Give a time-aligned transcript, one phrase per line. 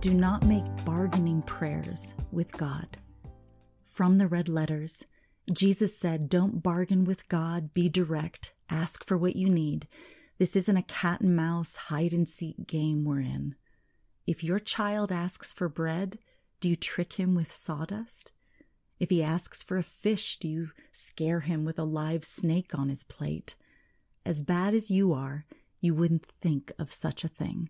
[0.00, 2.98] Do not make bargaining prayers with God.
[3.82, 5.04] From the red letters,
[5.52, 9.88] Jesus said, Don't bargain with God, be direct, ask for what you need.
[10.38, 13.56] This isn't a cat and mouse hide and seek game we're in.
[14.24, 16.18] If your child asks for bread,
[16.60, 18.30] do you trick him with sawdust?
[19.00, 22.88] If he asks for a fish, do you scare him with a live snake on
[22.88, 23.56] his plate?
[24.24, 25.44] As bad as you are,
[25.80, 27.68] you wouldn't think of such a thing.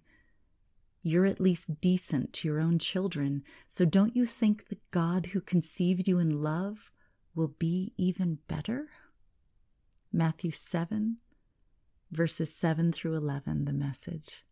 [1.02, 5.40] You're at least decent to your own children, so don't you think the God who
[5.40, 6.90] conceived you in love
[7.34, 8.88] will be even better?
[10.12, 11.18] Matthew 7,
[12.10, 14.44] verses 7 through 11, the message.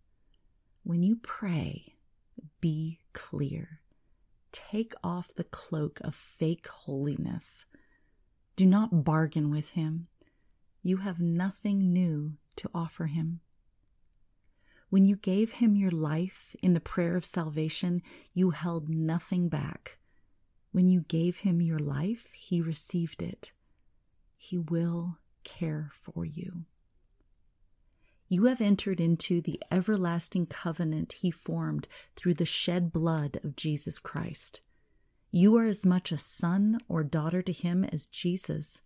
[0.84, 1.96] When you pray,
[2.60, 3.80] be clear.
[4.52, 7.66] Take off the cloak of fake holiness.
[8.54, 10.06] Do not bargain with him.
[10.82, 13.40] You have nothing new to offer him.
[14.88, 18.00] When you gave him your life in the prayer of salvation,
[18.32, 19.98] you held nothing back.
[20.70, 23.52] When you gave him your life, he received it.
[24.36, 26.66] He will care for you.
[28.28, 33.98] You have entered into the everlasting covenant he formed through the shed blood of Jesus
[33.98, 34.60] Christ.
[35.30, 38.82] You are as much a son or daughter to him as Jesus.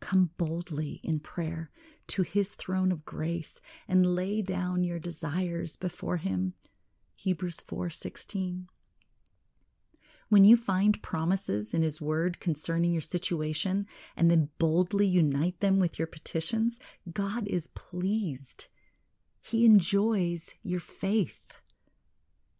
[0.00, 1.70] Come boldly in prayer
[2.08, 6.54] to his throne of grace and lay down your desires before him.
[7.16, 8.68] Hebrews 4:16.
[10.28, 13.86] When you find promises in his word concerning your situation
[14.16, 16.80] and then boldly unite them with your petitions,
[17.12, 18.68] God is pleased.
[19.44, 21.58] He enjoys your faith.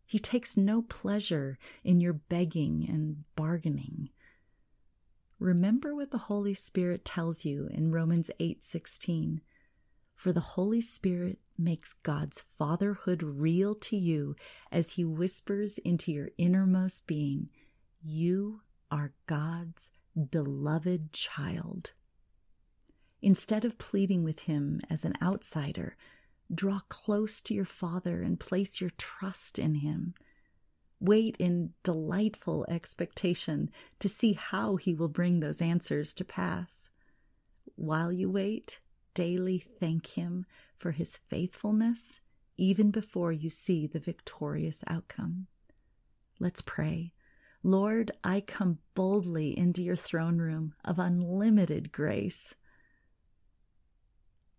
[0.04, 4.10] He takes no pleasure in your begging and bargaining.
[5.42, 9.40] Remember what the Holy Spirit tells you in Romans 8:16.
[10.14, 14.36] For the Holy Spirit makes God's fatherhood real to you
[14.70, 17.50] as he whispers into your innermost being,
[18.00, 19.90] you are God's
[20.30, 21.90] beloved child.
[23.20, 25.96] Instead of pleading with him as an outsider,
[26.54, 30.14] draw close to your Father and place your trust in him.
[31.02, 33.68] Wait in delightful expectation
[33.98, 36.90] to see how he will bring those answers to pass.
[37.74, 38.78] While you wait,
[39.12, 40.46] daily thank him
[40.78, 42.20] for his faithfulness,
[42.56, 45.48] even before you see the victorious outcome.
[46.38, 47.12] Let's pray.
[47.64, 52.54] Lord, I come boldly into your throne room of unlimited grace.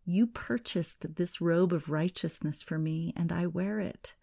[0.04, 4.16] You purchased this robe of righteousness for me, and I wear it.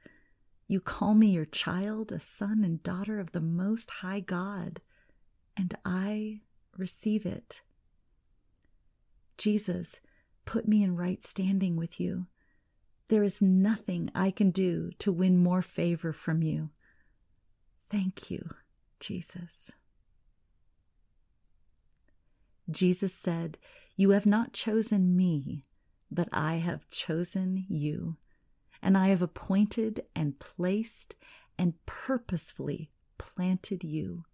[0.70, 4.81] You call me your child, a son and daughter of the Most High God,
[5.56, 6.42] and I
[6.78, 7.62] receive it.
[9.36, 9.98] Jesus,
[10.44, 12.28] put me in right standing with you.
[13.09, 16.70] There is nothing I can do to win more favor from you.
[17.91, 18.50] Thank you,
[19.00, 19.72] Jesus.
[22.70, 23.59] Jesus said,
[23.97, 25.62] You have not chosen me,
[26.12, 28.19] but I have chosen you
[28.82, 31.16] and I have appointed and placed
[31.58, 34.24] and purposefully planted you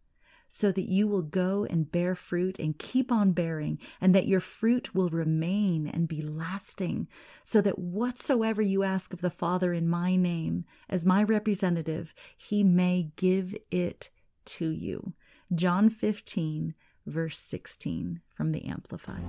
[0.49, 4.41] so that you will go and bear fruit and keep on bearing, and that your
[4.41, 7.09] fruit will remain and be lasting,
[7.43, 12.63] so that whatsoever you ask of the Father in my name, as my representative, he
[12.63, 14.11] may give it
[14.45, 15.15] to you.
[15.55, 16.75] John 15,
[17.07, 19.25] verse 16 from the Amplified.